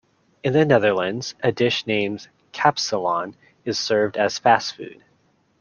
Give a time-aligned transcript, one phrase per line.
[0.43, 5.03] In the Netherlands a dish named 'kapsalon' is served as fast food.